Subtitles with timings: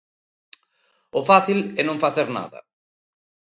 [1.19, 2.59] O fácil é non facer nada.